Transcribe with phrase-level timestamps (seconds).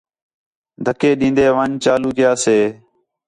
[0.85, 2.57] دَھکّے ݙین٘دے ون٘ڄ چالو کَیا سے